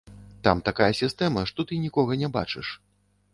Там 0.47 0.61
такая 0.69 0.87
сістэма, 1.01 1.43
што 1.51 1.67
ты 1.73 1.79
нікога 1.85 2.19
не 2.23 2.31
бачыш. 2.39 2.73